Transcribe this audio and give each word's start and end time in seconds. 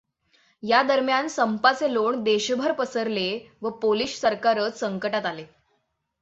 यादरम्यान 0.63 1.27
संपाचे 1.27 1.93
लोण 1.93 2.23
देशभर 2.23 2.71
पसरले 2.71 3.29
व 3.61 3.69
पोलिश 3.81 4.19
सरकारच 4.19 4.79
संकटात 4.79 5.25
आले. 5.25 5.45